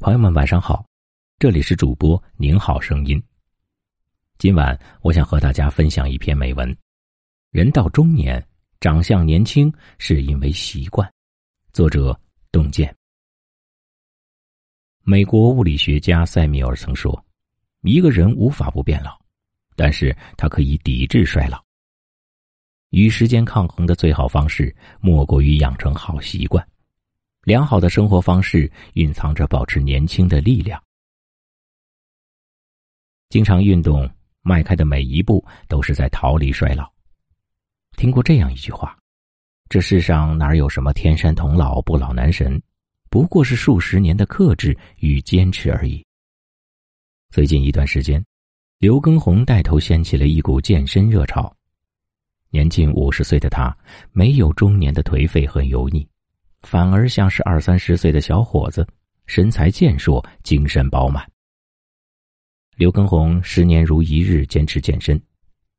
[0.00, 0.86] 朋友们，晚上好，
[1.40, 3.20] 这里是主播您好声音。
[4.38, 6.76] 今晚我想和大家分享一篇美文：
[7.50, 8.40] 人到中年，
[8.78, 11.12] 长相年轻是因为习惯。
[11.72, 12.16] 作者：
[12.52, 12.94] 洞见。
[15.02, 17.24] 美国物理学家塞米尔曾说
[17.82, 19.20] ：“一个人无法不变老，
[19.74, 21.60] 但是他可以抵制衰老。
[22.90, 26.64] 与时间抗衡的最好方式，莫过于养成好习惯。”
[27.44, 30.82] 良好的生活方式蕴藏着保持年轻的力量。
[33.30, 34.08] 经常运动，
[34.42, 36.90] 迈开的每一步都是在逃离衰老。
[37.96, 38.96] 听过这样一句话
[39.68, 42.60] ：“这世上哪有什么天山童姥不老男神，
[43.10, 46.04] 不过是数十年的克制与坚持而已。”
[47.30, 48.24] 最近一段时间，
[48.78, 51.54] 刘畊宏带头掀起了一股健身热潮。
[52.50, 53.76] 年近五十岁的他，
[54.12, 56.08] 没有中年的颓废和油腻。
[56.62, 58.86] 反而像是二三十岁的小伙子，
[59.26, 61.26] 身材健硕，精神饱满。
[62.76, 65.20] 刘畊宏十年如一日坚持健身，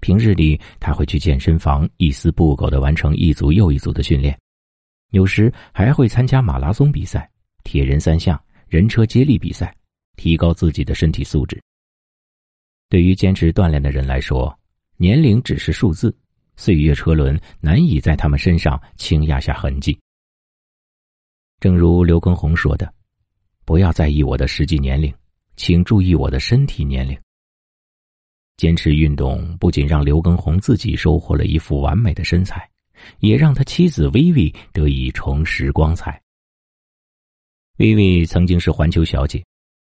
[0.00, 4.36] 平日里他会去健身房一丝不苟的完成一组又一组的训练，
[5.10, 7.30] 有时还会参加马拉松比赛、
[7.64, 9.74] 铁人三项、人车接力比赛，
[10.16, 11.60] 提高自己的身体素质。
[12.88, 14.52] 对于坚持锻炼的人来说，
[14.96, 16.12] 年龄只是数字，
[16.56, 19.96] 岁月车轮难以在他们身上轻压下痕迹。
[21.60, 22.90] 正如刘畊宏说的
[23.66, 25.12] ：“不要在意我的实际年龄，
[25.56, 27.16] 请注意我的身体年龄。”
[28.56, 32.66] 坚持运动不仅让刘畊宏自己收获了一副完美的身材，
[33.18, 36.18] 也让他妻子薇薇得以重拾光彩。
[37.76, 39.44] 薇薇曾经是环球小姐，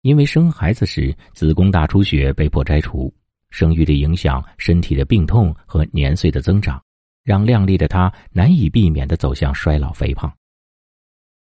[0.03, 3.11] 因为生孩子时子宫大出血被迫摘除，
[3.49, 6.83] 生育的影响、身体的病痛和年岁的增长，
[7.23, 10.31] 让靓丽的她难以避免的走向衰老肥胖。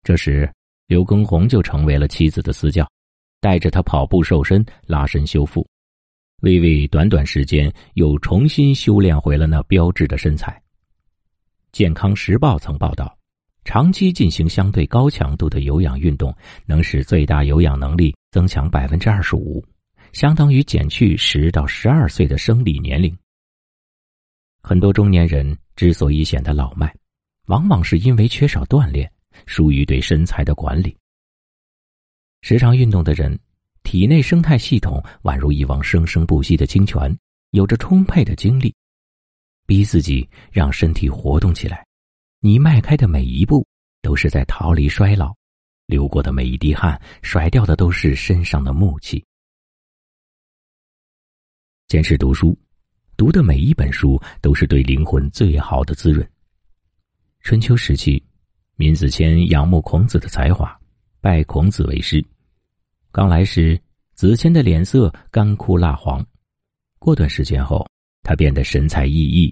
[0.05, 0.47] 这时，
[0.85, 2.87] 刘畊宏就成为了妻子的私教，
[3.41, 5.67] 带着她跑步瘦身、拉伸修复。
[6.43, 10.61] 薇薇短短时间又重新修炼回了那标志的身材。
[11.71, 13.17] 健康时报曾报道，
[13.63, 16.31] 长期进行相对高强度的有氧运动，
[16.67, 19.65] 能使最大有氧能力增强百分之二十五，
[20.13, 23.17] 相当于减去十到十二岁的生理年龄。
[24.61, 26.93] 很多中年人之所以显得老迈，
[27.47, 29.11] 往往是因为缺少锻炼。
[29.45, 30.95] 疏于对身材的管理。
[32.41, 33.39] 时常运动的人，
[33.81, 37.17] 体内生态系统宛如一汪生生不息的清泉，
[37.51, 38.73] 有着充沛的精力。
[39.65, 41.83] 逼自己让身体活动起来，
[42.39, 43.65] 你迈开的每一步
[44.03, 45.33] 都是在逃离衰老，
[45.87, 49.25] 流过的每一滴汗，甩掉的都是身上的木气。
[51.87, 52.55] 坚持读书，
[53.17, 56.27] 读的每一本书都是对灵魂最好的滋润。
[57.39, 58.23] 春秋时期。
[58.77, 60.77] 闵子骞仰慕孔子的才华，
[61.21, 62.23] 拜孔子为师。
[63.09, 63.79] 刚来时，
[64.15, 66.25] 子谦的脸色干枯蜡黄。
[66.99, 67.87] 过段时间后，
[68.21, 69.49] 他变得神采奕奕。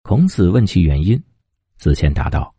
[0.00, 1.22] 孔子问其原因，
[1.76, 2.54] 子谦答道：“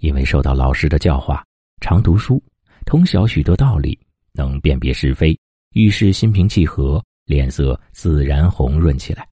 [0.00, 1.42] 因为受到老师的教化，
[1.80, 2.42] 常读书，
[2.84, 3.98] 通晓许多道理，
[4.32, 5.34] 能辨别是非，
[5.70, 9.26] 遇事心平气和，脸色自然红润起来。”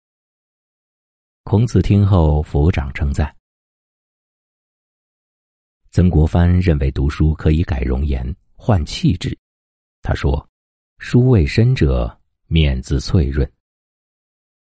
[1.45, 3.35] 孔子听后抚掌称赞。
[5.93, 8.25] 曾国藩认为读书可以改容颜、
[8.55, 9.37] 换气质。
[10.03, 10.49] 他说
[10.99, 13.51] ：“书未深者，面自翠润。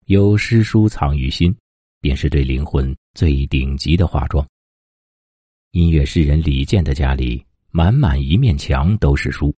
[0.06, 1.54] 有诗书藏于心，
[2.00, 4.46] 便是对灵魂最顶级的化妆。”
[5.72, 9.52] 音乐诗人李健的家里，满满一面墙都是书。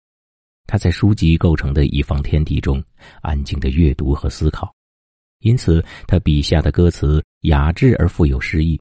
[0.65, 2.83] 他在书籍构成的一方天地中，
[3.21, 4.73] 安静的阅读和思考，
[5.41, 8.81] 因此他笔下的歌词雅致而富有诗意，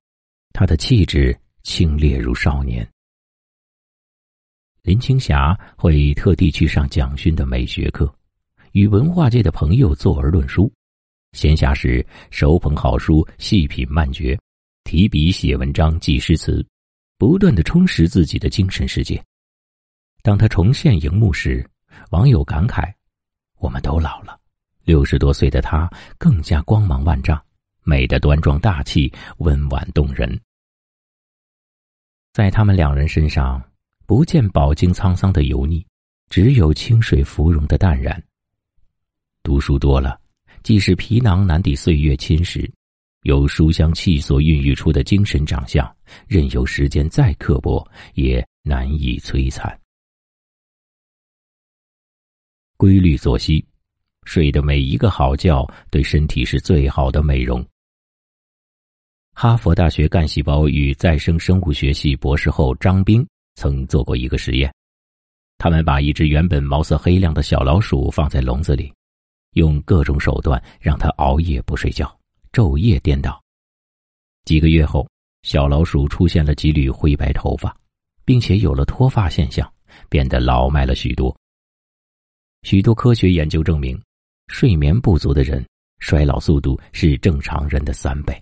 [0.54, 1.36] 他的气质。
[1.68, 2.90] 清冽如少年。
[4.84, 8.12] 林青霞会特地去上蒋勋的美学课，
[8.72, 10.72] 与文化界的朋友坐而论书。
[11.34, 14.40] 闲暇时手捧好书，细品漫绝，
[14.86, 16.66] 提笔写文章，记诗词，
[17.18, 19.22] 不断的充实自己的精神世界。
[20.24, 21.70] 当他重现荧幕时，
[22.12, 22.90] 网友感慨
[23.60, 24.40] ：“我们都老了，
[24.86, 27.38] 六十多岁的他更加光芒万丈，
[27.84, 30.40] 美的端庄大气，温婉动人。”
[32.38, 33.60] 在他们两人身上，
[34.06, 35.84] 不见饱经沧桑的油腻，
[36.30, 38.24] 只有清水芙蓉的淡然。
[39.42, 40.22] 读书多了，
[40.62, 42.70] 即使皮囊难抵岁月侵蚀，
[43.24, 45.92] 有书香气所孕育出的精神长相，
[46.28, 49.76] 任由时间再刻薄，也难以摧残。
[52.78, 53.66] 规律作息，
[54.26, 57.66] 睡的每一个好觉，对身体是最好的美容。
[59.40, 63.24] 哈佛大学干细胞与再生生物学系博士后张斌
[63.54, 64.74] 曾做过一个实验：
[65.60, 68.92] 他们把一只原本毛色黑亮的小老鼠放在笼子里，
[69.52, 72.12] 用各种手段让它熬夜不睡觉，
[72.52, 73.40] 昼夜颠倒。
[74.46, 75.08] 几个月后，
[75.44, 77.72] 小老鼠出现了几缕灰白头发，
[78.26, 79.72] 并且有了脱发现象，
[80.10, 81.32] 变得老迈了许多。
[82.64, 84.02] 许多科学研究证明，
[84.48, 85.64] 睡眠不足的人
[86.00, 88.36] 衰老速度是正常人的三倍。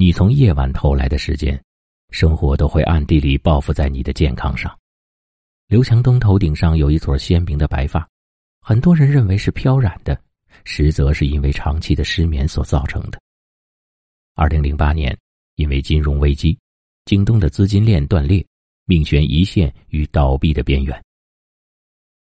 [0.00, 1.60] 你从夜晚偷来的时间，
[2.10, 4.72] 生活都会暗地里报复在你的健康上。
[5.66, 8.08] 刘强东头顶上有一撮鲜明的白发，
[8.60, 10.16] 很多人认为是飘染的，
[10.62, 13.20] 实则是因为长期的失眠所造成的。
[14.36, 15.18] 二零零八年，
[15.56, 16.56] 因为金融危机，
[17.04, 18.46] 京东的资金链断裂，
[18.84, 21.04] 命悬一线与倒闭的边缘。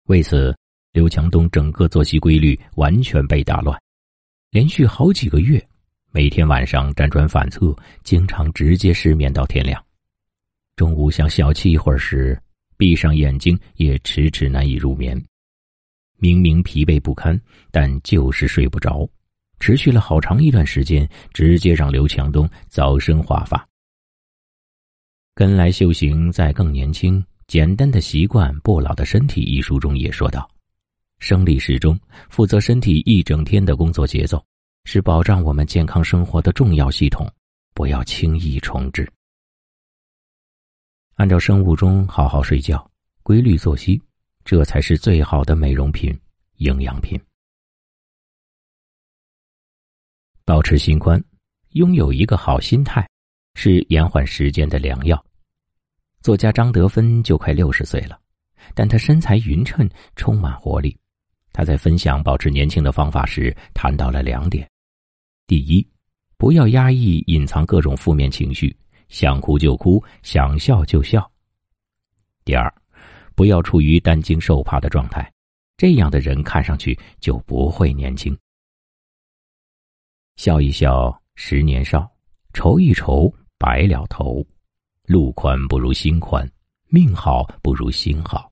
[0.05, 0.57] 为此，
[0.93, 3.77] 刘强东整个作息规律完全被打乱，
[4.53, 5.69] 连续好几个月，
[6.17, 9.85] 每天晚上辗转反侧，经常直接失眠到天亮。
[10.75, 12.41] 中午想小憩一会儿时，
[12.79, 15.23] 闭上眼睛也迟迟难以入眠，
[16.17, 17.39] 明明疲惫不堪，
[17.71, 19.07] 但就是睡不着，
[19.61, 23.69] 持续了好长一段时间，直接让刘强东早生华发。
[25.35, 30.49] 跟来修行，在更年轻、简单的习惯，不老的身体一书中也说道：
[31.19, 34.43] 生理时钟负责身体一整天的工作节奏，
[34.87, 37.29] 是保障我们健康生活的重要系统，
[37.75, 39.11] 不要轻易重置。
[41.17, 42.89] 按照生物钟好好睡觉，
[43.25, 44.01] 规律作息，
[44.45, 46.17] 这才是最好的美容品、
[46.59, 47.21] 营养品。
[50.45, 51.21] 保持心宽，
[51.71, 53.05] 拥有一个好心态，
[53.55, 55.21] 是延缓时间的良药。
[56.21, 58.17] 作家张德芬就快六十岁了，
[58.73, 60.97] 但他身材匀称，充满活力。
[61.53, 64.71] 他在分享保持年轻的方法时，谈到了两点：
[65.47, 65.87] 第一，
[66.37, 68.77] 不要压抑、隐藏各种负面情绪。
[69.09, 71.31] 想哭就哭，想笑就笑。
[72.45, 72.75] 第二，
[73.37, 75.33] 不要处于担惊受怕的状态，
[75.77, 78.37] 这样的人看上去就不会年轻。
[80.35, 82.01] 笑一笑，十年少；
[82.53, 84.45] 愁一愁，白了头。
[85.05, 86.51] 路宽不如心宽，
[86.89, 88.51] 命好不如心好。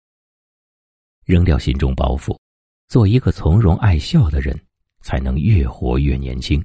[1.25, 2.38] 扔掉心中包袱，
[2.87, 4.56] 做一个从容爱笑的人，
[5.00, 6.64] 才能越活越年轻。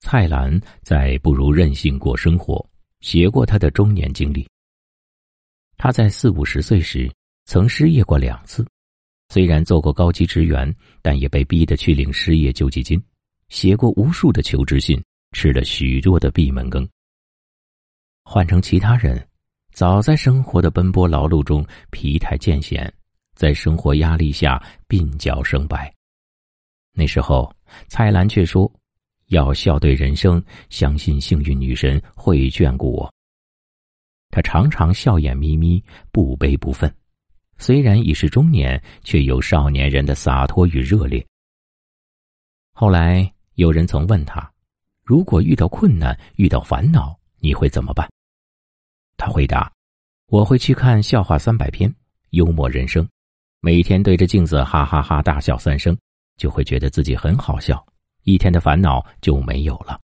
[0.00, 2.54] 蔡澜在《不如任性过生活》
[3.06, 4.48] 写过他的中年经历。
[5.76, 7.10] 他在四五十岁时
[7.44, 8.66] 曾失业过两次，
[9.28, 13.00] 虽然做过高级职员，但也被逼得去领失业救济金，
[13.50, 15.00] 写过无数的求职信，
[15.32, 16.88] 吃了许多的闭门羹。
[18.24, 19.28] 换成其他人，
[19.72, 22.92] 早在生活的奔波劳碌中疲态渐显，
[23.34, 25.92] 在生活压力下鬓角生白。
[26.94, 27.54] 那时候，
[27.86, 28.70] 蔡澜却说。
[29.30, 33.12] 要笑对人生，相信幸运女神会眷顾我。
[34.30, 36.92] 他常常笑眼眯眯，不卑不愤，
[37.56, 41.24] 虽然已是中年，却有少年人的洒脱与热烈。
[42.72, 44.52] 后来有人曾问他
[45.04, 48.10] ：“如果遇到困难、遇到烦恼，你会怎么办？”
[49.16, 49.72] 他回答
[50.26, 51.92] ：“我会去看笑话三百篇，
[52.30, 53.08] 幽默人生，
[53.60, 55.96] 每天对着镜子哈哈哈大笑三声，
[56.36, 57.84] 就会觉得自己很好笑。”
[58.22, 59.98] 一天的烦恼就没有了。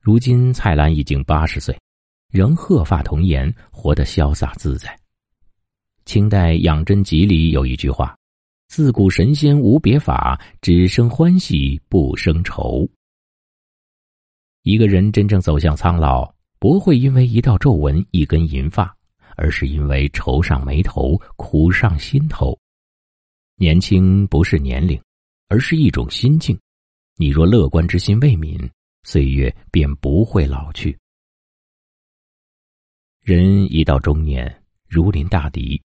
[0.00, 1.76] 如今蔡澜已经八十岁，
[2.30, 4.96] 仍鹤发童颜，活得潇洒自在。
[6.04, 8.16] 清代《养真集》里有一句话
[8.68, 12.88] ：“自古神仙无别法，只生欢喜不生愁。”
[14.62, 18.96] 一个人真正走向苍老，不会因为一道皱纹、一根银发，
[19.36, 22.56] 而是因为愁上眉头，苦上心头。
[23.56, 25.00] 年轻不是年龄。
[25.48, 26.58] 而是一种心境，
[27.16, 28.68] 你若乐观之心未泯，
[29.04, 30.98] 岁月便不会老去。
[33.22, 35.80] 人一到中年，如临大敌，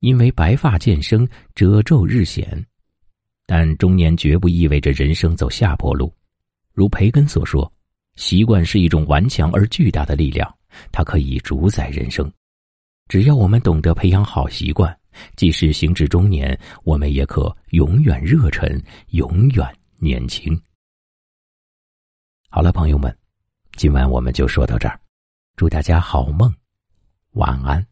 [0.00, 2.64] 因为白发渐生，褶皱日显。
[3.46, 6.12] 但中年绝不意味着人生走下坡路。
[6.72, 7.70] 如培根所说，
[8.16, 10.52] 习惯是一种顽强而巨大的力量，
[10.90, 12.32] 它可以主宰人生。
[13.06, 14.96] 只要我们懂得培养好习惯。
[15.36, 19.66] 即使行至中年，我们也可永远热忱，永远
[19.98, 20.60] 年轻。
[22.48, 23.16] 好了，朋友们，
[23.76, 25.00] 今晚我们就说到这儿，
[25.56, 26.52] 祝大家好梦，
[27.32, 27.84] 晚安。